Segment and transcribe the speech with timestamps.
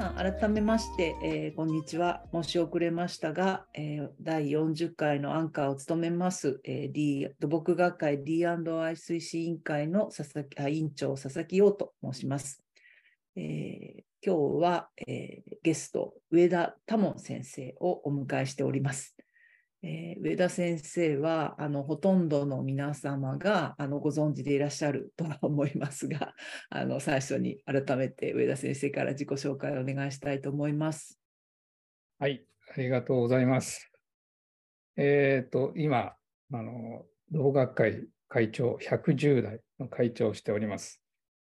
[0.00, 8.56] さん改めまして、えー、こんにちは申し遅れましたが、えー、第40回のアンカーを務めます、えー、D 土木学会 D&I
[8.94, 12.64] 推進委員会の佐々木委員長佐々木陽と申します。
[13.36, 19.19] えー、今日は、えー、ゲスト上田多門先生をお迎えしております。
[19.82, 26.34] えー、上田先生はあのほとんどの皆様があのご存知でいらっしゃるとは思いますが
[26.68, 31.18] あの最初に改めて上田先生から自己紹介をお願いしたいと思います。
[32.18, 32.44] はい、
[32.76, 33.90] ありがとうございます。
[34.96, 36.14] えっ、ー、と今
[36.52, 41.02] あの同学会会長110代の会長をしております。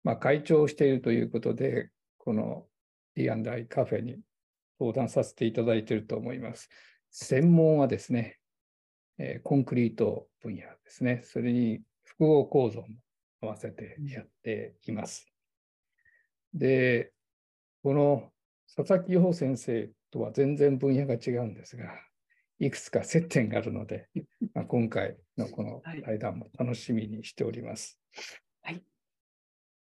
[0.04, 2.68] まあ、会長をしているということでこの
[3.16, 4.22] D&I カフェに
[4.80, 6.70] 登壇させていただいていると思います。
[7.12, 8.38] 専門はですね、
[9.18, 11.22] えコンクリート分野ですね。
[11.24, 12.88] それに複合構造も
[13.42, 15.32] 合わせてやっています。
[16.54, 17.12] で、
[17.84, 18.32] この
[18.76, 21.86] 佐々木陽先生とは全然分野が違うんですが、
[22.60, 24.10] いくつか接点があるので、
[24.54, 28.00] まあ、今回のこの対談も楽しみにしております。
[28.14, 28.49] はいあ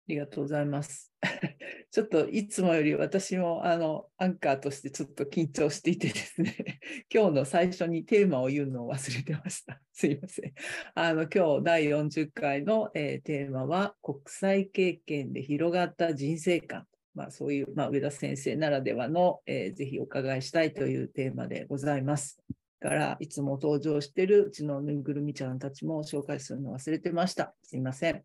[0.09, 1.13] りがとうございます。
[1.91, 6.81] ちょっといつもより私もあのアンカーとしてちょっと緊張していてですね、
[7.13, 9.81] 今日の最初にテーマを言うのを忘れてました。
[9.93, 10.53] すいません。
[10.95, 16.87] あの今日第40回の、えー、テーマは国際経験で広がった人生観。
[17.15, 22.39] まあ、そういう、まあ、上田先生ならではの、えー、ぜひお伺いしたいというテーマでございます。
[22.81, 27.55] からいつも登場しているうちのぬいぐるみちゃんたちも紹介するの忘れてました。
[27.65, 28.23] すいません。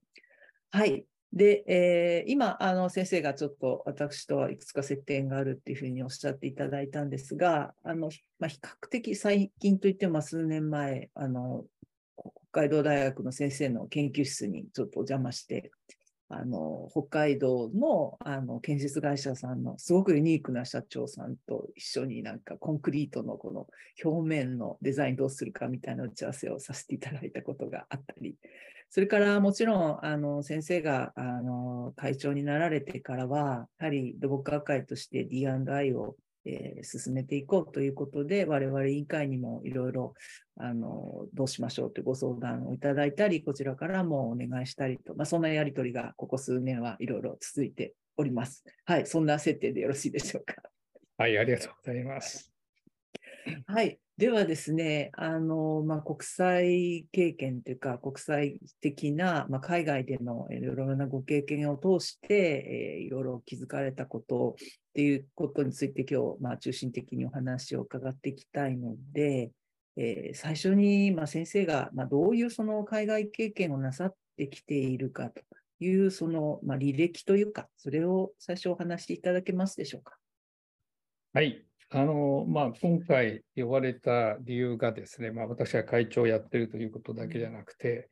[0.69, 1.05] はい。
[1.33, 11.65] で、えー、今、あの先生がちょっと私とはいくつか接点があるっていうふうにおっしゃっていただいたんですが、あのまあ、比較的最近といっても数年前、あの
[12.51, 15.71] 北海道大学の先生の研究室にちょっとお邪魔して、
[16.29, 23.65] あの北海道のあの建設会社さんのすごくユニークな社長さんと一緒になんかコンクリートのこの
[24.03, 28.35] 表面のデザインどうするかみたいな打ち合わせをさせていただいたことがあったり、
[28.89, 40.13] それからもちろんあの先生があの会長になられてからは、やはり土木学会として D&I を、えー、進めていこうということで、我々委員会にもいろいろ
[40.57, 48.63] あのどうしましょうというご相談をいただいたり、こちらからもお願いしたりと、まあ、そんなやり取りがここ数年はいろいろ続いております。
[48.85, 50.55] はい、そんな設定でよろしいでしょうか。
[51.17, 52.52] はい、ありがとうございます。
[53.67, 69.51] はい、ではですね、あのまあ、国際経験というか、国際的な、まあ、海外でのいろいろなご経験を通して、えー、いろいろ気づかれたことっていうことについて、今日、まあ、中心的にお話を伺っていきたいので、
[69.97, 75.41] えー、最初に、まあ、先生が、まあ、どういうその海外経験をなさってきているかと
[75.79, 80.17] いうその、まあ、履歴というか、それを最初お話しいただけますでしょうか？
[81.33, 81.65] はい、
[81.95, 88.09] あのまあ、今回呼ばれた理由がですね、まあ、私は会長をやってるということだけじゃなくて、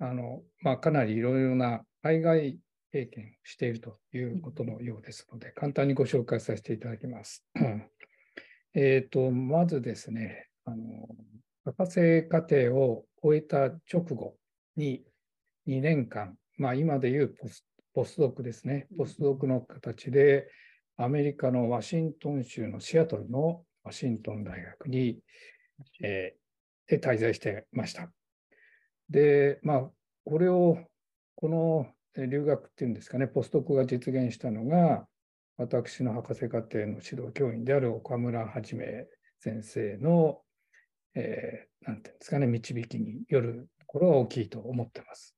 [0.00, 2.58] あのまあ、かなりいろいろな海外
[2.90, 7.46] 経験をしているということのようですので、簡単にご紹介させていただきます。
[8.74, 11.06] えとまずですね、あの
[11.64, 14.34] 博士課程を終えた直後
[14.74, 15.04] に
[15.68, 17.64] 2年間、まあ、今でいうポス
[17.94, 20.48] ポスドクですね、ポスドクの形で、
[20.96, 25.18] アメリカのワシントン州のシアトルのワシントン大学に、
[26.02, 28.10] えー、で滞在してました。
[29.10, 29.90] で、まあ、
[30.24, 30.78] これを、
[31.36, 35.06] この留学っていうんですかね、ポストクが実現したのが、
[35.56, 39.06] 私の博士課程の指導教員である岡村はじめ
[39.40, 40.40] 先生の、
[41.14, 45.34] えー、なんていうんですかね、導きによるところが大きいと思ってます。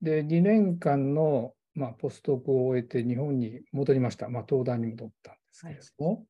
[0.00, 4.28] で、2年間のまあ、ポストクを終えて日本に戻りました。
[4.28, 6.24] まあ、東大に戻ったんですけれども、はい、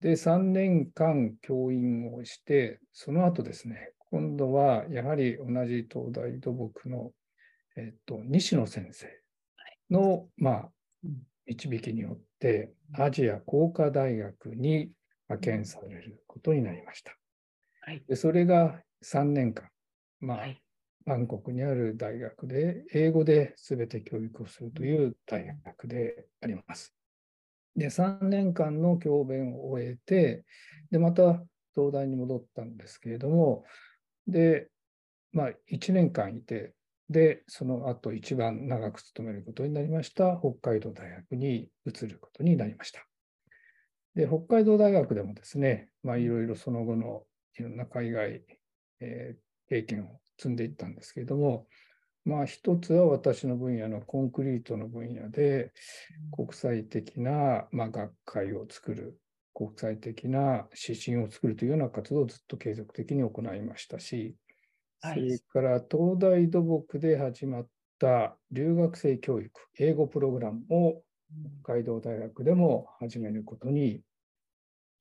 [0.00, 7.12] で、3年間教員をして、その後ですね、今度はやはり同じ東大土木の、
[7.76, 9.08] えっと、西野先生
[9.90, 10.70] の、はい、まあ、
[11.46, 14.90] 導きによって、アジア工科大学に
[15.28, 17.16] 派遣されることになりました。
[17.82, 19.68] はい、でそれが3年間、
[20.20, 20.60] まあ、はい
[21.06, 26.94] バンコクにある大学で、英語で全て教育をするという大学であります。
[27.76, 30.44] で、3年間の教鞭を終えて、
[30.90, 31.42] で、また
[31.74, 33.64] 東大に戻ったんですけれども、
[34.26, 34.68] で、
[35.32, 36.74] まあ、1年間いて、
[37.08, 43.04] で、その後一番長く勤めることになりました北海道大学に移ることになりました。
[44.14, 47.24] で、北海道大学でもですね、まあ、いろいろその後の
[47.58, 48.42] いろんな海外、
[49.00, 51.66] えー、経験を積んでいったんですけれども、
[52.24, 55.72] まあ、一つは私の分野のコンクリートの分野で、
[56.32, 59.20] 国際的な、まあ、学会を作る、
[59.54, 64.36] 国際的な指針を作るというような活動をずっと継続的に行いましたし、
[65.00, 71.02] それから東大土木で始まった留学生教育、英語プログラムを
[71.62, 74.02] 北海道大学でも始めることに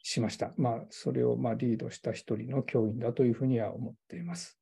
[0.01, 0.53] しました。
[0.57, 4.59] まあ、それをまリードした一人の教員だというふうには思っています。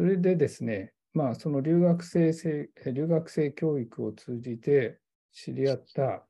[0.00, 2.32] それでですね、まあ、その留学生
[2.90, 4.98] 留学生教育を通じて
[5.30, 6.24] 知り合った、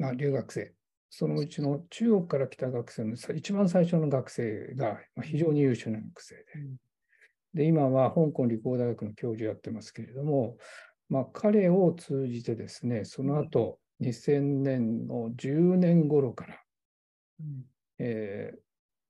[0.00, 0.74] まあ、留学生、
[1.08, 10.56] そのうちの中国から来た学生の一番最初の学生が非常に優秀な学生で、で今は香港理工大学の教授やってますけれども、
[11.08, 16.60] まあ、彼を通じてですね、その後2000年の10年頃から、
[17.38, 17.64] うん、
[18.00, 18.58] えー、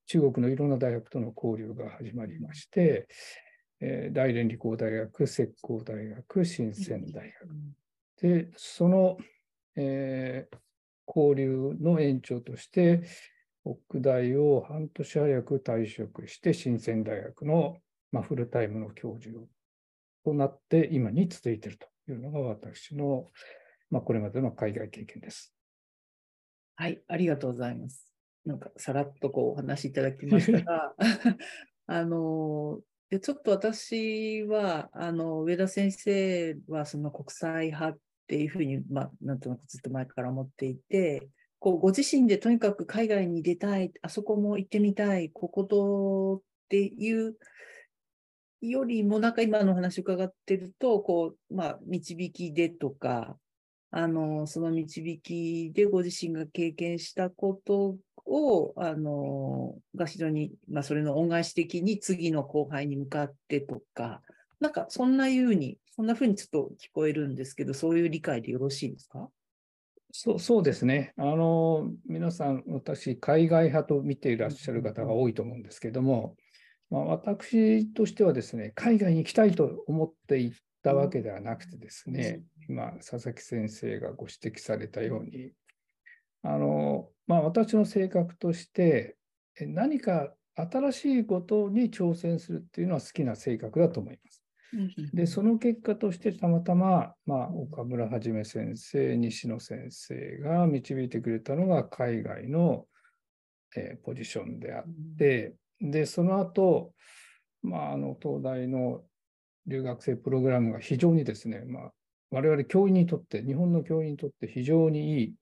[0.05, 3.09] 中国のいろんな大学との交流が始まりまして、
[3.81, 7.35] えー、大連理工大学、浙江大学、深セン大学。
[8.21, 9.17] で、その、
[9.77, 10.57] えー、
[11.07, 13.03] 交流の延長として、
[13.65, 17.79] 北大を半年早く退職して、深セン大学の、
[18.13, 19.37] まあ、フルタイムの教授
[20.25, 23.31] となって、今に続いているというのが私の、
[23.91, 25.55] まあ、これまでの海外経験です。
[26.77, 28.11] はい、ありがとうございます。
[28.45, 30.95] なんかさらっとこうお話しいただきましたが、
[31.87, 32.81] あの
[33.11, 37.99] でちょっと私は、あの、上田先生はその国際派っ
[38.29, 41.29] ていうふうに、まあ、なんとなくずっと前から思っていて、
[41.59, 47.37] こう、ご自身でとにかく海外に出たい、あそこも行ってみたい、こことっていう
[48.61, 53.37] よりも、なんか今の話伺ってると、こう、まあ、導きでとか、
[53.91, 57.97] あの、その導きでご自身が経験したこと
[58.31, 64.23] を、あの、が非常に、まあ、それの恩返し的に次の後輩に向かってとか、
[64.61, 69.29] なんかそんなふうに、そんなふうにちょっと聞こえるんですけど、そういう理解でよろしいですか？
[70.13, 71.13] そうそうですね。
[71.17, 76.37] あの、皆さん、私、海外派と見ていらっしゃる方が多いと思うんですけども、
[76.91, 85.53] まあ、私としてはですね、海外に行きたいと思って行ったわけではなくてですね、今、佐々木先生がご指摘されたように、
[86.43, 89.17] あの、まあ、私の性格として、
[89.61, 94.43] 何か新しいことに挑戦するっていうのは好きな性格だと思います。
[95.13, 102.87] で、その結果としてたまたま、まあ、岡村はじめ先生、西野先生が導いてくれたのが海外の、
[103.77, 104.85] えー、ポジションであっ
[105.19, 106.93] て、で、その後、
[107.63, 109.03] まあ、あの東大の
[109.67, 111.93] 留学生プログラムが非常にですね、まあ、
[112.31, 115.35] 我々教員にとって、日本の教員にとって非常にいい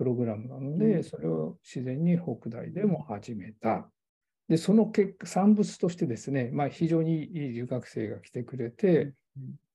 [0.00, 3.86] プログラムなので、それを自然に北大でも始めた。
[4.48, 9.12] で、その結果、産物としてですね、まあ、非常にいい留学生が来てくれて、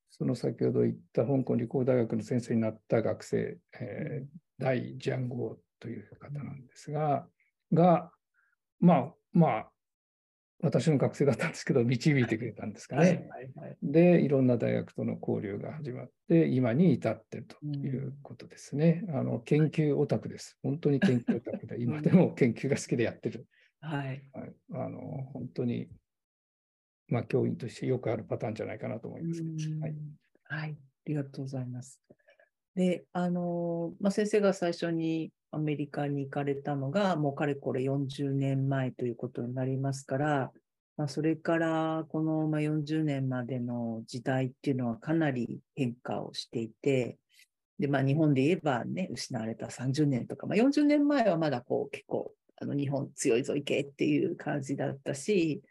[0.09, 4.27] その先ほど言った香港理工大学の先生になった学生、えー、
[4.57, 7.27] 大ジャンゴという方なんですが、
[7.71, 8.09] が、
[8.79, 9.69] まあ、まあ、
[10.61, 13.27] 私の学生だったんですけど、導いてくれたんですかね。
[13.83, 19.05] で、いろんな大学との交流が始まって、今に至っているということですね。
[19.09, 20.57] あの研究オタクです。
[20.63, 23.45] 本当に研究オタクで、今でも研究が好きでやってる。
[23.81, 24.23] はい。
[24.33, 24.99] はい、あの
[25.33, 25.87] 本当に、
[27.09, 29.43] まあ、教員としてよくあるパターンじゃないかなと思います。
[29.81, 29.95] はい、
[30.45, 30.71] はい。
[30.71, 32.01] ありがとうございます。
[32.75, 40.51] で、あの、まあ、先生が最初にアメリカに行かれたのが、もうかれこれ40年前ということになりますから、
[40.97, 47.17] まあ、それからこの40年までの時代っていうのはかなり変化をしていて、
[47.79, 55.61] で、まあ、日本で言えばね、失われた30年とか、まあ、40年前はまだこう結構、あの日本強いぞ、行けっていう感じだったし、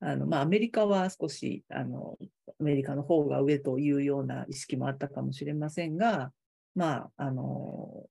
[0.00, 2.18] あのまあ、アメリカは少しあの
[2.60, 6.32] アメリカの方が上というような意識もあったかもしれませんが、
[6.74, 8.06] まあ、あの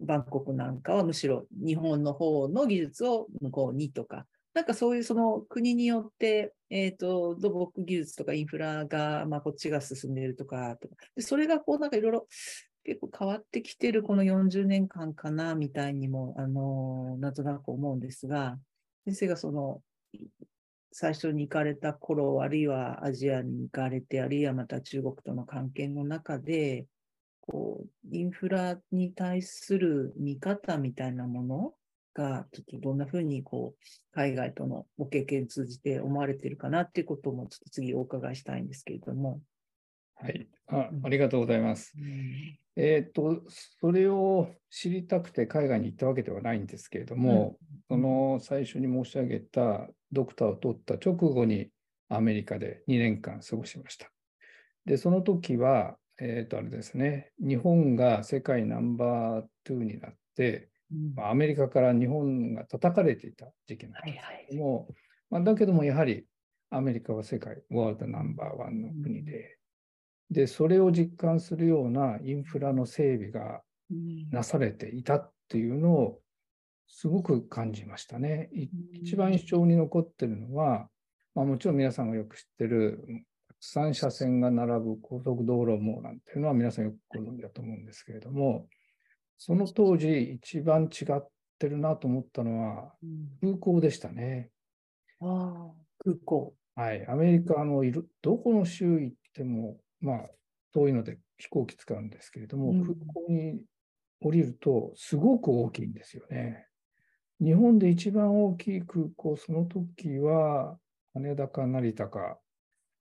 [0.00, 10.76] バンコクなんかはむしろ日本の方の技術を向こうにとか、なんかそういうその国によって、えっ、ー、と、土木技術とかインフラが、まあこっちが進んでいるとか、
[11.16, 12.26] でそれがこうなんかいろいろ
[12.84, 18.58] 結構変わってきてるこの40年間かな、みたいにも、あの、なんとなく思うんですが、
[19.04, 19.82] 先生がその、
[20.92, 26.86] 最初に行かれた頃、あるいはアジアに行かれて、あるいはまた中国との関係の中で、
[27.50, 31.74] こう、インフラに対する見方みたいなもの
[32.14, 39.40] が、ちょっとどんなふうに、こう、海外とのご経験通じて思われているかなっていうことも、ちょっと次お伺いしたいんですけれども。
[40.14, 41.94] はいあ、ありがとうございます。
[41.98, 43.42] うん、えっ、と、
[43.80, 47.56] それを知りたくて海外に行ったわけではないんですけれども、
[47.90, 51.70] うん、その最初に申し上げたドクターを取った直後に
[52.08, 54.10] アメリカで2年間過ごしました。
[54.84, 61.14] で、その時は、えっ、と、あれですね、日本が世界ナンバー2になって、うん。
[61.14, 64.88] まあアメリカから日本が叩かれていた時期なんはいですはいけども、
[65.30, 66.26] まあ、だけどもやはり
[66.70, 69.56] アメリカは世界ワールドナンバーワンの国で、
[70.30, 74.30] で、それを実感するようなインフラの整備がうん。
[74.30, 76.20] なされていたっていうのを
[76.86, 78.50] すごく感じましたね。
[78.52, 80.88] い一番印象に残ってるのは、
[81.34, 83.04] まあ、もちろん皆さんがよく知ってる
[83.60, 88.66] たくさん車線が並ぶ高速道路網なんていうのは皆さんよくご存知だと思うんですけれども、
[89.36, 93.06] その当時一番違ってるなと思ったのはう
[93.46, 94.50] ん空港でしたね。
[95.20, 96.54] ああ、空港。
[96.74, 97.06] はい。
[97.06, 100.30] アメリカのいる、どこの州行っても、まあ、
[100.72, 103.60] 遠いので飛行機使うんですけれども、うん空港に
[104.22, 106.66] 降りるとすごく大きいんですよね。
[107.40, 110.78] 日本で一番大きい空港、その時は
[111.14, 112.38] 羽田か成田か、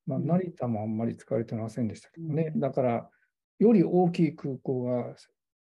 [0.09, 2.51] まあ、うん成田もあんまり使われてませんでしたけどね。
[2.53, 3.09] うんだから、
[3.59, 5.15] より大きい空港が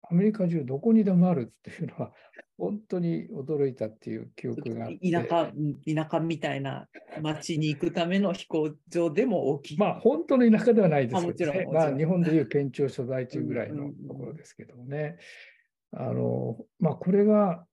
[0.10, 2.14] アメリカ中どこにでもあるっていうのは、
[2.58, 5.12] 本当に驚いたっていう記憶があって。
[5.12, 6.90] 田舎、うん田舎みたいな
[7.22, 9.78] 町に行くための飛行場でも大きい。
[9.78, 11.74] まあ、本当の田舎ではないですあもちろんけどね。
[11.74, 15.18] まあ、日本でいう県庁所在地ぐらいのうんうんうんところですけどもね。
[15.92, 17.66] あの、まあ、これが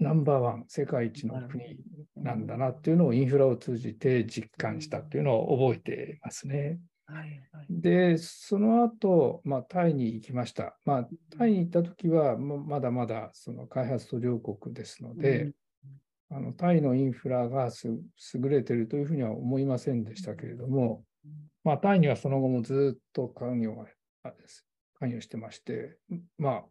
[0.00, 1.76] ナンバーワン、世界一の国
[2.16, 6.80] なんだなっていうのをインフラを通じて実感したっていうのを覚えていますね。
[7.04, 7.66] はいはい。
[7.68, 10.78] で、その後、まあ、タイに行きました。
[10.86, 15.52] まあ、タイに行った時は、ままだまだその開発途上国ですので、
[16.30, 21.04] あのタイのインフラがす優れているというふうには思いませんでしたけれども、
[21.64, 23.76] まあ、タイにはその後もずっと関与
[24.98, 25.96] 関与してまして、
[26.38, 26.64] まあ、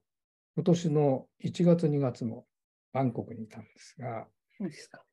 [0.55, 2.45] 今年の1月、2月も
[2.93, 4.27] バンコクにいたんですが、
[4.57, 5.03] そうですか。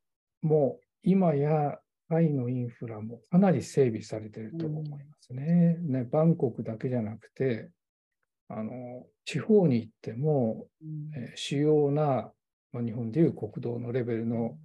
[0.43, 1.79] もう今や
[2.09, 5.77] タイのインフラもかなり整備されていると思いますね。
[5.81, 7.71] ねバンコクだけじゃなくて、
[8.49, 12.33] あの地方に行っても、うんえー主要な、
[12.73, 14.57] まあ、日本でいう国道のレベルの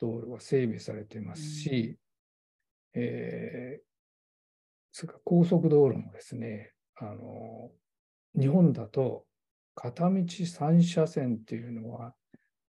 [0.00, 1.98] 道路は整備されていますし、
[2.94, 3.84] えー
[4.96, 7.72] それから高速道路もですね、あの
[8.38, 9.24] 日本だと
[9.74, 12.14] 片道3車線っていうのは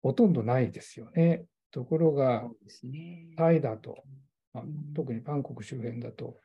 [0.01, 1.45] ほとんどないですよね。
[1.71, 2.43] ところが
[2.83, 3.27] ね。
[3.37, 4.03] タイだと、
[4.53, 6.37] まあうん特にバンコク周辺だと、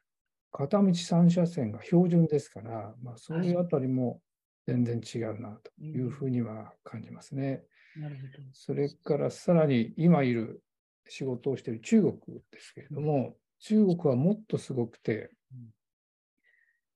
[0.52, 4.22] 片道3車線が標準ですから、まあ、そういうあたりも
[4.66, 7.62] 全然違うなというふうには感じますね。
[7.96, 8.28] なるほど。
[8.52, 10.62] それからさらに今いる
[11.08, 12.14] 仕事をしている中国
[12.50, 15.70] ですけれども、中国はもっとすごくてうん、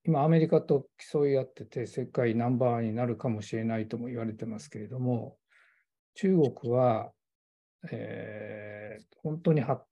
[0.04, 5.36] 今アメリカと競い合ってて世界ナンバーになるかもしれないとも言われてますけれども、
[6.14, 7.12] 中国は、
[7.90, 9.82] えー本当に発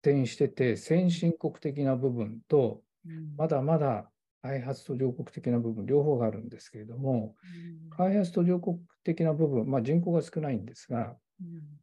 [0.00, 3.34] 展してて先進国的な部分とうん。
[3.36, 4.10] まだまだ
[4.42, 7.34] 開発途上国的な部分両方があるんですけれども、
[7.96, 11.16] 開発途上国的な部分、まあ、人口が少ないんですが、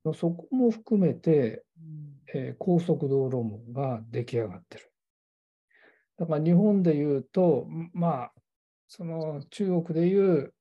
[0.06, 0.14] うん。
[0.16, 2.40] そこも含めて、うん。
[2.40, 4.92] えー高速道路網が出来上がってる。
[6.18, 8.34] だから日本でいうと、んまあ、
[8.88, 10.54] その中国でいう、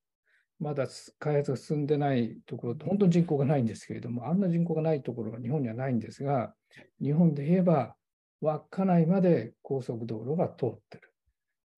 [0.59, 6.55] まだす開発が進んでないところって、本当に人口がないんですけれども、あんな人口がないところが日本にはないんですが、
[7.01, 7.95] 日本で言えば、
[8.41, 11.13] 稚内まで高速道路が通ってる。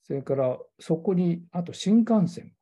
[0.02, 2.52] それから、そこに、あと新幹線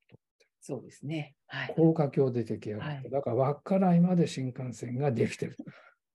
[0.66, 1.36] そうですね。
[1.46, 1.74] はい。
[1.76, 5.56] 高架橋で出来上がって、はいだから稚内まで新幹線ができてる。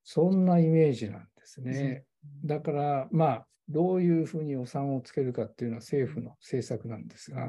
[0.04, 2.04] そんなイメージなんですね。
[2.44, 7.48] だから、まあ、どういうふうに予算をつけるかっていうのは政府の政策なんですが、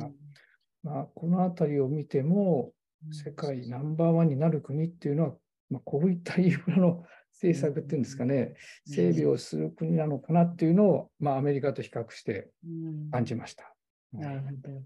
[0.83, 2.73] まあ、このあたりを見ても、
[3.11, 5.35] 世界ナンバーワンになる国っていうのは、
[5.69, 13.09] まあ、こういったインフラの政策っていうんですかね、整備をする国なのかなっていうのを、まあ、アメリカと比較してうん。
[13.11, 13.73] 感じました。
[14.13, 14.83] なるほど。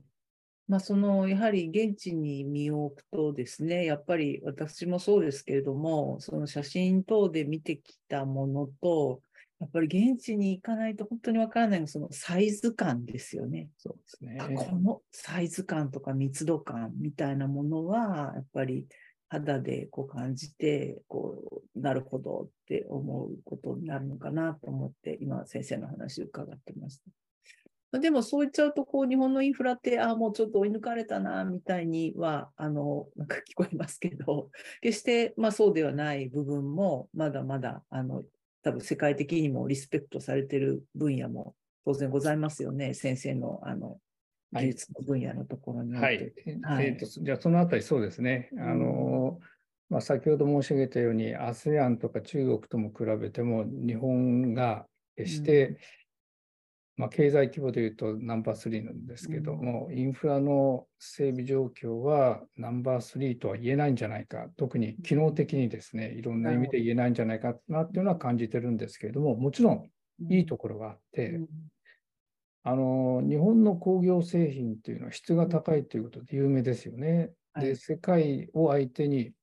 [0.68, 9.22] まあ、そのやはり現地に身を置くとですね、やっぱり私もそうですけれども、その写真等で見てきたものと、
[9.60, 13.70] やっぱり現地に行かないと本当にわからないのがそのサイズ感ですよね。
[13.78, 14.38] そうですね。
[14.40, 18.86] あこのサイズ感とか密度感みたいなものは、やっぱり
[19.30, 27.00] 肌でこう感じて、こう、なるほどって思うことになるのかなと思って、今先生の話を伺ってまし
[27.92, 28.00] た。
[28.00, 34.50] でもそう言っちゃうと、こう、日本のインフラって、ああ、もうちょっと追い抜かれたな、みたいには、あの、なんか聞こえますけど、
[34.82, 38.24] 決して、まあそうではない部分も、まだまだ、あの、
[38.68, 41.56] 多分世界的にもリスペクトされてる分野も
[41.86, 43.98] 当然ございますよね、先生の、あの、はい
[44.54, 45.94] 技術の分野のところに。
[45.94, 46.34] はい。
[46.46, 48.50] えはいえーとじゃあ、そのあたりそうですね。
[48.58, 49.40] あの、
[49.90, 54.86] まあ、先ほど申し上げたように、ASEAN とか中国とも比べても、日本が
[55.18, 55.78] 決して、
[56.98, 69.90] まあ、経済規模でいうとナンバー3なんですけども、うん、インフラの整備状況はナンバー3とは言えないんじゃないか、特に機能的にですね、いろんな意味で言えないんじゃないかなっていうのは感じてるんですけれども、もちろん
[70.32, 71.48] いいところがあって、うん、
[72.64, 77.30] あの日本の工業製品っていうのは質が高いということで有名ですよね。
[77.60, 79.34] で、世界を相手に、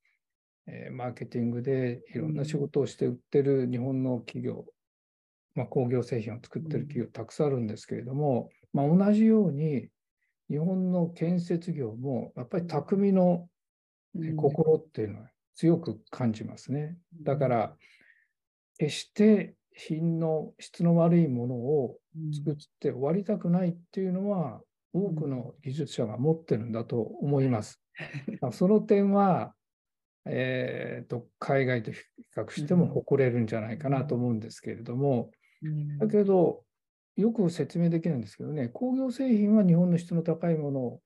[0.67, 4.65] えー、マーケティングでいろんな仕事をして売ってる日本の企業
[5.55, 9.89] まあ、工業製品を作ってる企業たくさんあるんですけれども、まあ、同じように
[10.51, 13.49] 日本の建設業もやっぱり匠の
[14.37, 16.97] 心っていうのは強く感じますね。
[17.23, 17.77] だから
[18.79, 21.97] 決して品の質の悪いものを
[22.33, 24.61] 作って終わりたくないっていうのは
[24.93, 27.81] 多くの技術者が持ってるんだと思います。
[28.53, 29.55] その点は
[30.27, 31.99] えーと、海外と比
[32.35, 35.31] 較しても誇れるんじゃないかなと思うんですけれども、
[35.99, 36.65] だけど、
[37.17, 41.01] よく説明できるんですけどね、工業製品は日本の質の高いものを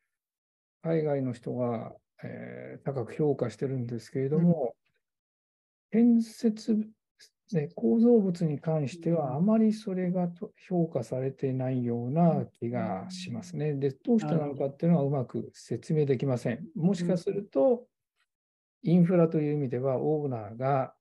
[0.82, 4.74] 海外の人が、えー、高く評価してるんですけれども、
[5.92, 6.76] うん、建設、
[7.52, 10.28] ね、構造物に関してはあまりそれが
[10.68, 13.74] 評価されていないような気がしますね。
[13.74, 16.66] で、どうしてなのかっていうのはうまく説明できません。
[16.74, 17.86] もしかすると、
[18.82, 20.94] インフラという意味ではオーナーが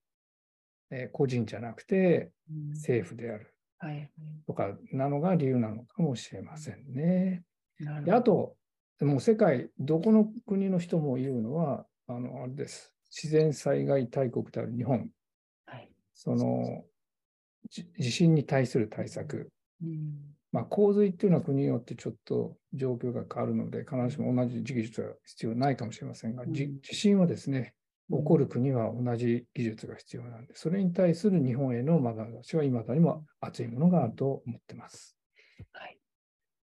[0.90, 2.32] え個人じゃなくて
[2.72, 3.54] 政府である
[4.46, 7.44] とかなのが理由なのかもしれませんね。
[8.04, 8.56] であと、
[9.02, 12.94] もう世界どこの国の人も言うのは、あのあれです。
[13.12, 15.10] 自然災害大国である日本。
[15.66, 16.84] はい、その
[17.70, 19.52] 地震に対する対策。
[19.84, 27.74] うんまあ、洪水っていうのは国によってちょっと状況が変わるので、必ずしも同じ技術は必要ないかもしれませんが、うん、地震はですね、
[28.10, 35.18] 起こる国は同じ技術が必要なんで、それに対する日本への志は今だにも熱いものがあると思ってます。
[35.74, 35.98] はい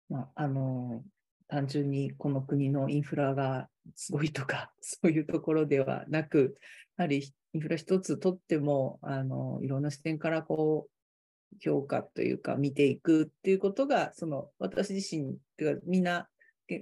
[0.09, 1.03] まあ、あの
[1.47, 6.57] 単純にこの国のインフラがすごいとか、 そういうところではなく、
[6.97, 7.23] やはり
[7.53, 16.27] インフラ一つとっても、あのいろんな視点からこう評価というか見ていくっていうことが、その私自身というかみんな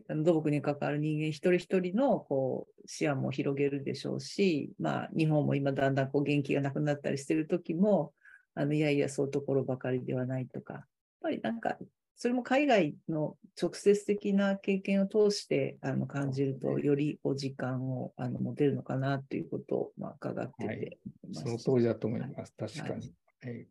[0.10, 8.13] 土木に関わる人間一人一人のこう視野も広げるでしょうし、まあ、日本も今だんだんこう元気がなくなったりしてる時も
[8.56, 10.84] あのいやいやそういうところばかりではないとかやっ
[11.21, 11.78] ぱりなんか
[12.17, 20.98] それも海外の直接的な経験を通してあの感じると、よりお時間をあの持てるのかなということを、まあ、伺ってて、はい、
[21.34, 23.13] その通りだと思います、はい、確かに。
[23.41, 23.67] はい、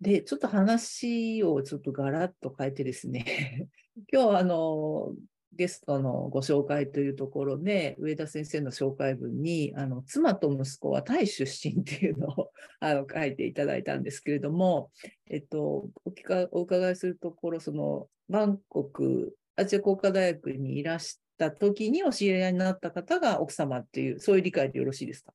[0.00, 3.68] で、ちょっと話をちょっとガラッと変えてですね
[4.12, 5.14] 今日あの
[5.54, 14.90] ゲストのご紹介というところで上田先生の紹介文にあの妻と息子はタイ出身っていうのを あの書いていただいたんですけれども、
[15.30, 25.32] えっと、お聞かお伺いするところそのバンコクアジア工科大学にいらした時にお知り合いになった方が奥様っていうそういう理解でよろしいですか？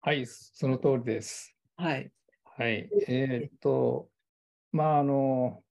[0.00, 1.54] はいその通りです。
[1.76, 2.10] はい。
[2.56, 2.88] はい。
[3.06, 4.08] えー、っと、
[4.72, 5.62] まあ、あの、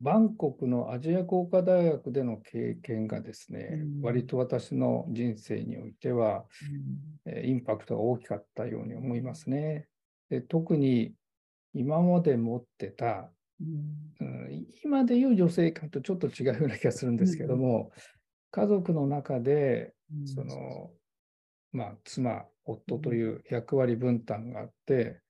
[0.00, 6.44] バンコクのアジア工科大学での経験がですね、うん、割と私の人生においては、
[7.24, 9.86] うん、インパクトが大きかったように思いますね。
[10.28, 11.12] で特に
[11.72, 17.92] 今まで持ってた、うん、今でいう女性観とちょっと違うような気がするんですけども、
[18.50, 20.90] 家族の中で、その、
[21.70, 25.21] まあ、妻、夫という役割分担があって、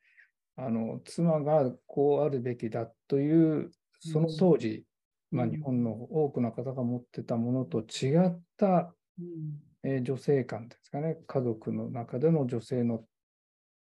[0.57, 4.85] あの妻がこうあるべきだというその当時、
[5.33, 13.05] うん、まあ、日本の多くの方が持ってたものと違った、うん、えー、女性観ですかね、家族の中での女性の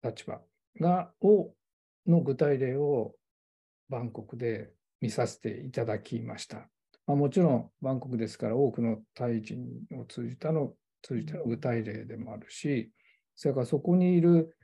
[0.03, 0.41] 立場
[0.81, 1.53] がを
[2.07, 3.15] の具体例を
[3.89, 6.69] バンコクで見させていただきました。
[7.07, 9.65] まあ、もちろん、バンコクですから多くのタイ人
[9.99, 12.91] を通じたの通じての具体例でもあるし、
[13.35, 14.57] それからそこにいる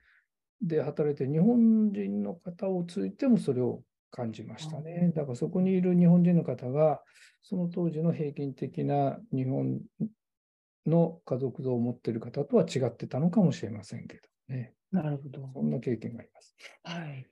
[0.62, 5.12] で働いて日本人の方を通じてもそれを感じましたね。
[5.14, 7.02] だからそこにいる日本人の方が、
[7.42, 9.80] その当時の平均的な日本
[10.86, 14.16] の家族像を持っている方とは違ってたのかもしれませんけ
[14.48, 14.74] どね。
[14.90, 15.48] なるほど。
[15.52, 16.56] そんな経験があります。
[16.82, 17.26] はい。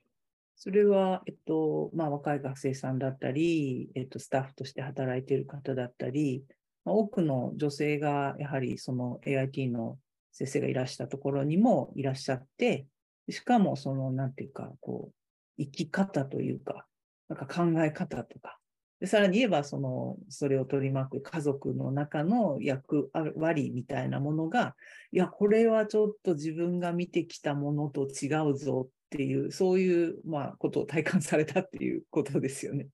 [0.55, 6.43] それは、えっと、まあ、若い学生さんだったり、えっと、スタッフとして働いている方だったり、
[6.83, 9.97] まあ、多くの女性がやはりその AIT の
[10.31, 12.87] 先生がいらしたところにもいらっしゃって、
[13.29, 15.13] しかもその、なんていうか、こう、
[15.57, 16.87] 生き方というか、
[17.29, 18.59] なんか考え方とか、
[18.99, 24.75] でさらに言えばその、それを取り巻く家族の中の役割みたいなものが、
[25.11, 32.87] いや、これはちょっと自分が見てきたものと違うぞっていう、そういう、まあ、ことを体感されたっていうことですよね。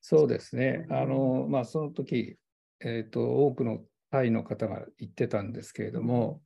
[0.00, 0.86] そうですね。
[0.90, 2.36] あの、まあ、その時、
[2.80, 6.42] えっ、と、多くのタイの方が言ってたんですけれども、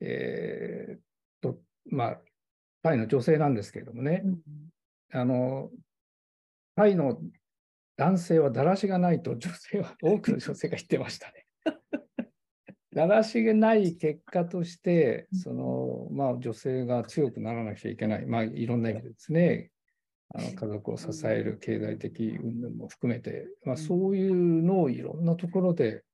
[0.00, 1.00] えっ
[1.40, 2.20] と、まあ、
[2.86, 4.22] タイの女性なんですけれどもね、
[5.12, 5.70] あの、
[6.76, 7.18] タイの
[7.96, 11.46] 男性はだらしがないと女性は、多くの女性が言ってましたね。
[12.94, 19.72] だらしがない結果として、その、まあ、女性が強くならなくちゃいけない、まあ、いろんな意味でですね、
[20.32, 26.04] あの家族を支える経済的云々も含めて、まあ、そういうのをいろんなところで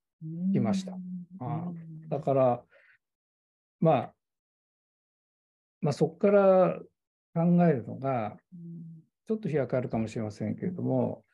[0.55, 0.97] いました。
[1.41, 1.71] あ
[2.09, 2.65] だから、
[3.79, 4.15] まあ、
[5.83, 6.81] まあ、そこから
[7.35, 8.37] 考えるのが、
[9.27, 11.25] ちょっと飛躍あるかもしれませんけれども、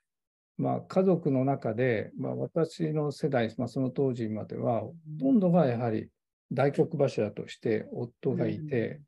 [0.56, 6.08] まあ、家族の中で、まあ、私の世代、まあ、その当時までは、ほとんどがやはり
[6.50, 9.00] 大黒柱として夫がいて、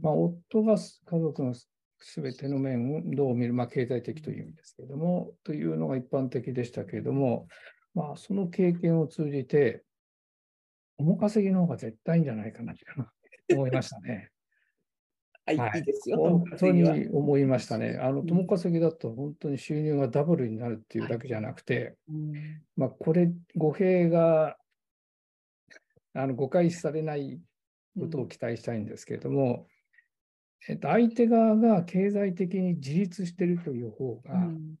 [0.00, 1.54] まあ、夫が家族の
[1.98, 7.46] すべての面をどう見る、まあ、経済的という意味ですけれども、というのが一般的でしたけれども、
[7.94, 9.82] まあ、その経験を通じて、
[10.96, 12.80] 共稼ぎの方が絶対いいんじゃないかなと
[13.54, 14.30] 思いましたね。
[15.56, 16.18] はい、はいいいですよ。
[16.18, 17.98] 本当に思いましたね。
[18.00, 22.32] あの、うん共稼ぎだと本当に収入がダブルになるっていうだけじゃなくて、うん
[22.76, 24.56] まあ、これ、語弊が、
[26.14, 27.40] あの、誤解されない
[27.98, 29.66] ことを期待したいんですけれども、
[30.68, 34.74] えっと、相手側が経済的に自立しているという方が、うん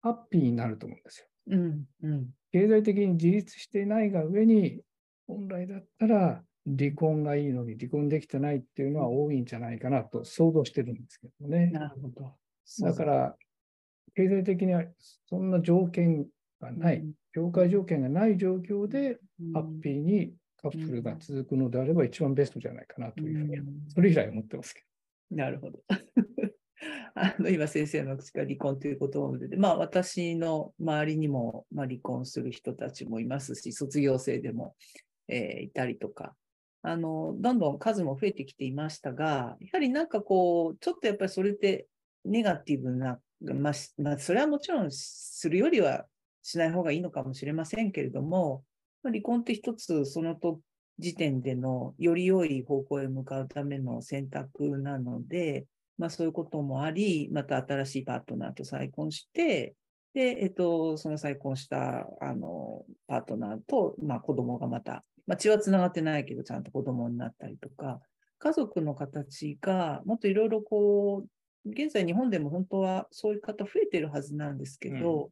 [0.00, 1.26] ハッピーになると思うんですよ。
[1.48, 4.80] うんうん経済的に自立していないが上に、
[5.26, 6.42] 本来だったら
[6.76, 11.66] 離婚がいいのに離婚できてないっていうのは多いんじゃないかなと想像してるんですけどね。
[11.66, 12.34] なるほど。
[12.80, 13.36] だから、
[14.14, 14.84] 経済的には
[15.26, 16.26] そんな条件
[16.60, 19.18] がない、境界条件がない状況で、
[19.54, 23.56] ハッピーにカップルが続くのであれば一番ベストじゃないかなというふうに、
[23.94, 24.82] それ以来思ってますけ
[25.30, 25.78] なるほど。
[27.14, 34.76] あの今先生の口から離婚という言葉も出て、まあ私の周りにも、まあ、離婚する人たちもいますし、卒業生でも、
[35.28, 36.34] えーいたりとか、
[36.82, 41.86] あの、どんどん数も増えてきていましたが、やはりなんかこう、ちょっとやっぱりそれって
[42.24, 46.06] ネガティブな、まあ、まあ、それはもちろんするよりは
[46.42, 48.64] しない方がいいのかもしれませんけれども、
[49.02, 50.36] 離婚って一つその
[50.98, 59.74] 時点でのより良い方向へ向かうための選択なので、まあそういうこともあり、また新しいパートナーと再婚して、
[60.14, 68.00] で、えっと、その再婚した、あの、パートナーと、まあ子供がまた、まあ血は繋がってないけど、ちゃんと子供になったりとか、
[68.38, 71.24] 家族の形がもっといろいろこ
[71.66, 75.30] う、現在日本でも本当はそういう方増えてるはずなんですけど、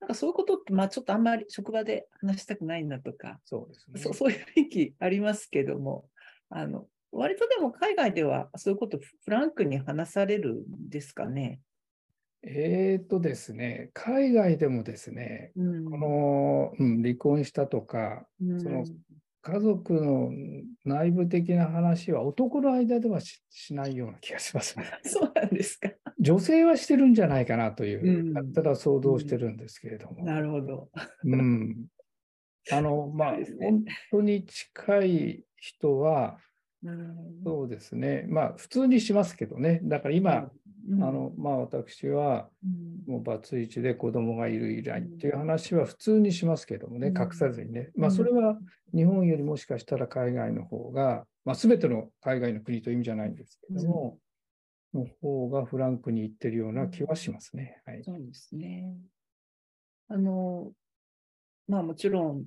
[0.00, 4.00] なんかそういうことって、まあちょっとあんまり職場で話したくないんだとか、そうですね。
[4.00, 6.08] そうそういう雰囲気ありますけども、
[6.50, 11.60] あの、割とでも海外ではそういうことフランクに話されるんですかね？
[12.42, 18.84] えーとですね、海外でもですね、うんこの、うん、離婚したとか、うんその
[19.46, 20.32] 家族の
[20.84, 24.86] 内部的な話は男の間ではししないような気がしますね。
[25.04, 25.92] そうなんですか。
[26.18, 30.24] 女性はしてるんじゃないかなというう、んたら想像してるんですけれども。
[30.24, 30.90] なるほど。
[31.24, 31.86] うん。
[32.72, 36.38] あの、 まあ、ね本当に近い人は、
[36.82, 38.26] うんそうですね。
[38.28, 39.80] まあ、普通にしますけどね。
[39.84, 40.50] だから今、
[40.88, 47.90] うんあの、まあ、私は、うんもうバツイチで子供がいる以来っていう話は普通にしますけどもね、うん隠さずにね。
[47.94, 48.58] まあ、うんそれは
[48.94, 54.18] 日本よりもしかしたら海外の方が、まあ、全ての海外の国という意味じゃないんですけども、
[54.92, 57.80] の方がフランクに言ってるような気はしますね。
[57.86, 58.02] はい。
[58.02, 58.92] そうですね。
[60.08, 60.72] あの、
[61.68, 62.44] まあもちろん、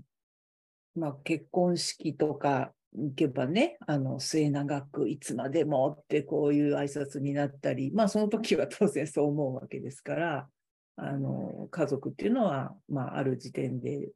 [0.96, 10.48] まあ結婚式とか行けばね、あの末永くいつまでもってこういう挨拶になったり、まあその時は当然そう思うわけですから、
[10.96, 14.10] あの家族っていうのは、まあある時点で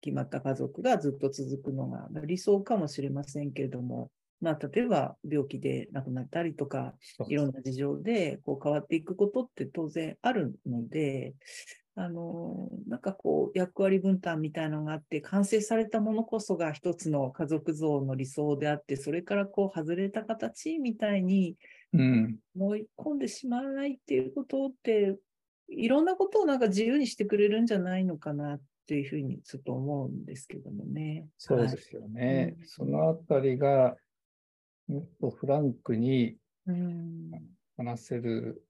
[0.00, 6.94] 決まった家族がずっと続くのが理想かもしれませんけれども、まあ例えば病気で亡くなったりとか、
[7.28, 11.34] いろんな事情でこう変わっていくことって当然あるので、
[11.96, 21.56] あの、なんかこう役割分担みたいなのがあって、完成されたものこそが一つの家族像の理想であって、それからこう外れた形みたいに
[21.92, 22.38] うん。
[22.56, 25.16] 思い込んでしまわないっていうことって、
[25.68, 31.26] いろんなことをなんか自由にしてくれるんじゃないのかなっていうふうにちょっと思うんですけどもね。
[31.38, 32.56] そうですよね。
[32.58, 33.96] うんそのあたりが、
[34.88, 36.36] もっとフランクに。
[37.76, 38.64] 話せる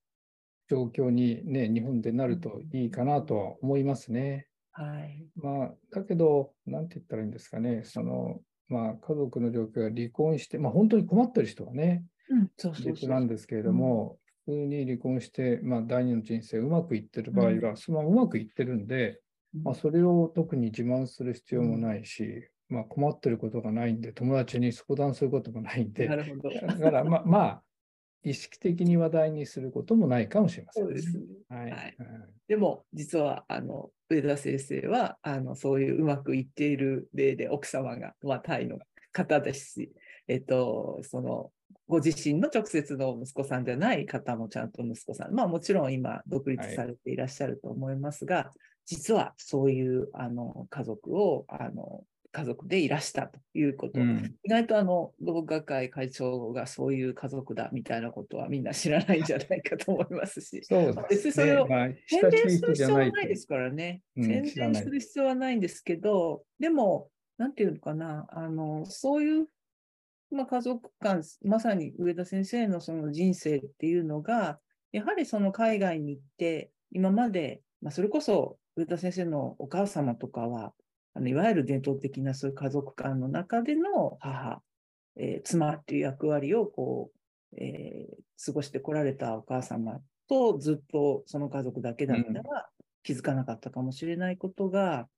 [0.68, 4.46] 状況にね、日本でなるといいかなとは思いますね。
[4.72, 5.26] はい。
[5.36, 13.08] まあ、だけど、なんて言ったらいいんですかね、その、まあ、家族の状況が離婚して、まあ、本当に困ってる人はね、うん、そう。
[13.08, 19.20] なんですけれども、普通に離婚して、まあ、第二の人生うまくいってる場合は、そのままうまくいってるんで、
[19.62, 26.50] まあ、それを特に自慢する必要もないし、まあ、困ってることがないんで、友達に相談することもないんで、なるほど。
[26.50, 27.62] だから、まあ、まあ、
[28.24, 31.24] 意識的に話題にすることもないかもしれません、そうですね。
[31.48, 31.70] はい。
[31.70, 38.78] はいうんでも実はあの上田先生はあのそういううまくいっている例で奥様が、まあ、タイの
[39.12, 39.92] 方ですし、
[40.28, 41.50] えっと、その
[41.88, 48.50] ご自身の直接の息子さんじゃない方もちゃんと息子さん、まあもちろん今独立されていらっしゃると思いますが、
[48.86, 52.04] 実はそういうあの家族をあの
[52.34, 60.62] 家族でいらしたということ、うん意外とあの同学会会長がそういう家族だみたいなことはみんな知らないんじゃないかと思いますし。
[60.64, 64.02] そう別ですにそれを宣伝する必要はいないですからね。
[64.16, 69.46] うん宣伝する必要はないんですけど、でも、なんていうのかな、あの、そういう、
[70.30, 74.58] まあ、家族間、まさに上田先生のその人生っていうのが、
[74.92, 80.74] やはりその海外に行って、今まで、まあ、それこそ上田先生のお母様とかは、
[81.14, 84.62] あのいわゆる伝統的なそういう家族間の中での母、
[85.16, 87.10] えー妻っていう役割をこ
[87.52, 92.68] う、えー過ごしてこられたお母様とずっとその家族だけだったら
[93.04, 95.08] 気づかなかったかもしれないことが、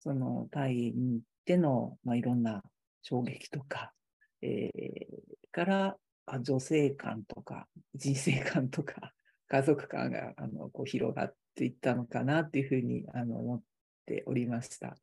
[0.00, 2.62] そのタイに行っての、まあ、いろんな
[3.02, 3.92] 衝撃とか、
[4.40, 9.12] えーからあ女性観とか人生観とか
[9.48, 13.62] 家族観があのこう広がっていったのかなっていうふうにあの思っ
[14.06, 14.96] ておりました。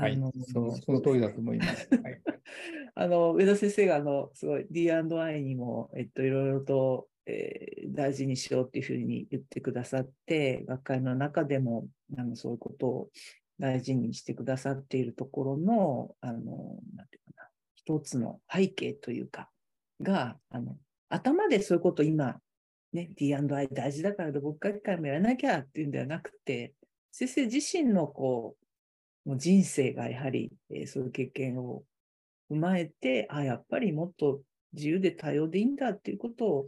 [0.00, 1.88] はいあのその、その通りだと思います。
[2.02, 2.20] はい
[2.94, 13.10] あの上田先生があのすごい D&I にも、えっと、いろいろと、えー大事にしようっていうふうに言ってくださって、学会の中でもあのそういうことを
[13.58, 19.50] 大事にしてくださっているところの、あのなんていうかな、一つの背景というか、
[20.00, 20.76] が、あの
[21.08, 22.40] 頭でそういうことを今、
[22.92, 26.74] ね、D&I 大事だから土木学会もやらなきゃっていうんではなくて、
[27.10, 28.64] 先生自身のこう、
[29.28, 31.82] もう人生がやはり、えーそういう経験を
[32.50, 34.40] 踏まえて、あ、やっぱりもっと
[34.72, 36.66] 自由で多様でいいんだっていうことを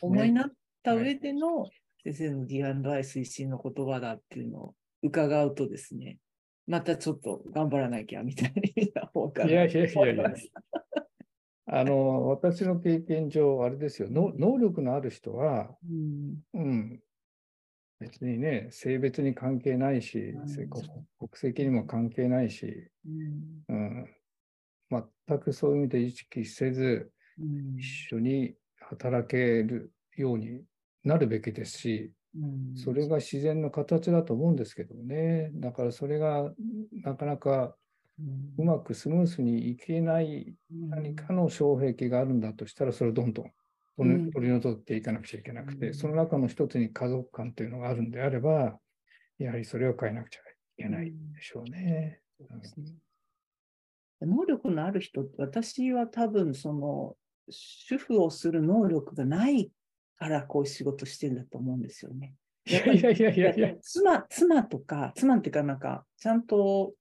[0.00, 0.50] 思いになっ
[0.82, 1.66] た上での
[2.02, 6.18] 先生の D&I 推進の言葉だっていうのを伺うとですね、
[6.66, 8.52] またちょっと頑張らなきゃみたい
[8.92, 10.24] な方からいやいやいやいや。
[11.66, 16.38] あの、私の経験上、あれですよ、の能力のある人は、うん。
[16.54, 17.00] うん、
[18.00, 20.34] 別にね、性別に関係ないし
[20.70, 23.64] 国国籍にも関係ないし、うん。
[23.68, 30.62] うん、全くそういう意味で意識せず、うん一緒に働けるように
[31.04, 32.76] なるべきですし、うん。
[32.76, 35.50] それが自然の形だと思うんですけどね。
[35.54, 36.52] だからそれが
[37.02, 37.76] なかなか
[38.58, 43.50] うまくスムースにいけない何かの障壁があるんだとしたら、それをどんどん
[44.00, 44.26] 取うん。
[44.26, 45.94] り取り除いていかなくちゃいけなくて、うん。
[45.94, 48.78] その中の一つに家族観というのがあるんであれば、
[49.38, 50.42] やはりそれを変えなくちゃい
[50.76, 52.20] けないでしょうね。
[52.38, 52.86] そうですね。
[54.22, 57.16] 能力のある人って、私は多分その
[57.48, 59.70] 主婦をする能力がない
[60.18, 62.34] からこういう仕事してんだと思うんですよね。
[62.66, 63.54] いやいやいやいや。
[63.54, 66.92] いや、妻妻とか、妻っていうかなんか、ちゃんと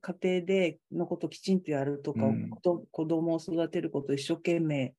[0.00, 2.50] 家庭でのことをきちんとやるとか、うん。
[2.50, 4.94] 子供を育てることを一生懸命、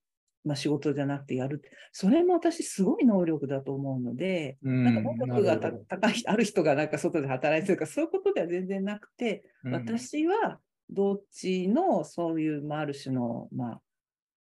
[0.46, 9.74] まあ、仕事じゃなくてやるそれも私すごい能力だと思うので、うんなんか能力が高いある人がなんか外で働いてるとか、そういうことでは全然なくて、うん。
[9.74, 13.82] 私はどっちのそういう、まあ、ある種の、まあ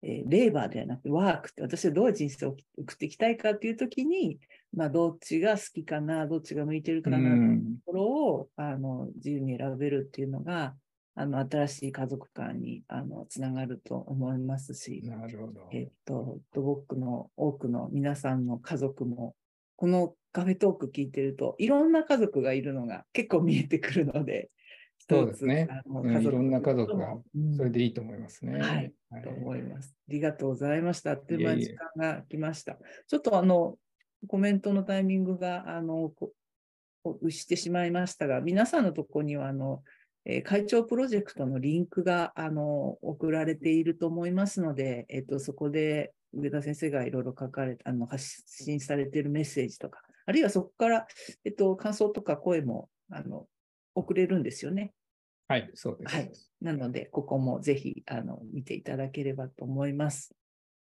[0.02, 4.38] えーレーバーではなくてワークって私はどういう人生を送っていきたいかっていうときに、
[4.74, 7.60] まあ、どっちが好きかなどっちが向いてるかなっていううん。
[7.60, 10.74] ところを、あの自由に選べるっていうのが
[11.14, 15.68] あの新しい家族観にあのつながると思いますし、なるほど。
[15.72, 19.34] えっと、土木の多くの皆さんの家族も、
[19.76, 24.50] このカフェトーク聞いてると、いろんな家族がいるのが結構見えてくるので、
[25.08, 25.66] そうですね
[26.20, 27.18] いろんな家族が
[27.56, 28.52] それでいいと思いますね。
[28.52, 29.92] はいはいと思います。
[30.08, 31.12] ありがとうございました。
[31.12, 32.78] あっという間にいえいえ時間が来ました。
[33.08, 33.76] ちょっとあの、
[34.28, 36.12] コメントのタイミングが、あの、
[37.28, 39.82] してしまいましたが、皆さんのところには、あの、
[40.24, 51.06] えー会長プロジェクトのリンクが、あの、送られていると思いますので、えっと、そこで上田先生がいろいろ書かれあの、発信されているメッセージとか、あるいはそこから、
[51.44, 53.46] えっと、感想とか声も、あの、
[53.94, 54.92] 送れるんですよね。
[55.48, 56.14] はい、そうです。
[56.14, 56.30] はい
[56.60, 60.34] なので、ここもぜひあの見ていただければと思います。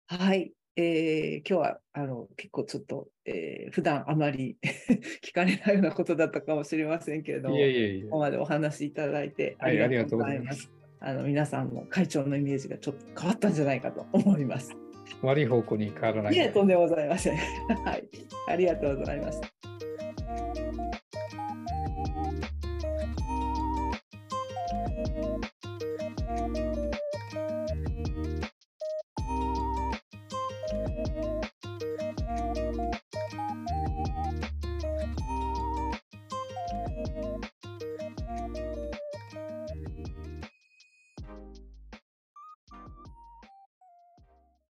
[0.07, 0.53] はい。
[0.81, 4.57] えー今日はあの結構ちょっと、えー普段あまり
[5.23, 10.71] 聞かれないようなことだったかもしれませんけれども、いえいえいえここまでお話しいただいてあはいりがとうございます。
[11.01, 14.77] あの皆さんも会長のイメージがちょっと変わったんじゃないかと思います。
[15.23, 16.35] 悪い方向に変わらない。
[16.35, 17.37] いえ、とんでもございません。
[17.37, 18.09] はい。
[18.47, 19.67] ありがとうございました。